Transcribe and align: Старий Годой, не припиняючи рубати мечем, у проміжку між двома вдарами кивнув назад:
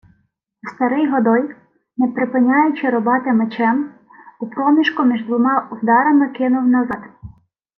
Старий 0.75 1.07
Годой, 1.07 1.55
не 1.97 2.07
припиняючи 2.11 2.89
рубати 2.89 3.33
мечем, 3.33 3.93
у 4.39 4.47
проміжку 4.49 5.03
між 5.03 5.25
двома 5.25 5.67
вдарами 5.81 6.29
кивнув 6.29 6.67
назад: 6.67 7.01